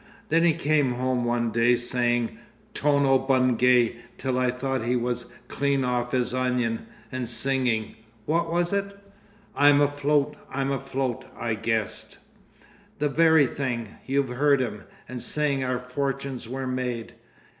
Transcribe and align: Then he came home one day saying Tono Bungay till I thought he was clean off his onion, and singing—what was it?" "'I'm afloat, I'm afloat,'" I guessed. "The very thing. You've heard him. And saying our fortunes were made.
Then 0.29 0.43
he 0.43 0.53
came 0.53 0.93
home 0.93 1.25
one 1.25 1.51
day 1.51 1.75
saying 1.75 2.39
Tono 2.73 3.19
Bungay 3.19 3.97
till 4.17 4.39
I 4.39 4.49
thought 4.49 4.83
he 4.83 4.95
was 4.95 5.27
clean 5.47 5.83
off 5.85 6.11
his 6.11 6.33
onion, 6.33 6.87
and 7.11 7.27
singing—what 7.27 8.51
was 8.51 8.73
it?" 8.73 8.97
"'I'm 9.55 9.79
afloat, 9.79 10.35
I'm 10.51 10.71
afloat,'" 10.71 11.25
I 11.39 11.53
guessed. 11.53 12.17
"The 12.97 13.09
very 13.09 13.45
thing. 13.45 13.89
You've 14.07 14.29
heard 14.29 14.59
him. 14.59 14.85
And 15.07 15.21
saying 15.21 15.63
our 15.63 15.77
fortunes 15.77 16.49
were 16.49 16.65
made. 16.65 17.13